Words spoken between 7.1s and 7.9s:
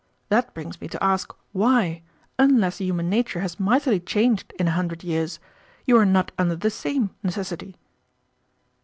necessity."